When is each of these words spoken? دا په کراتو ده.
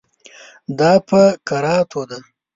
دا 0.79 0.91
په 1.07 1.21
کراتو 1.47 2.01
ده. 2.09 2.19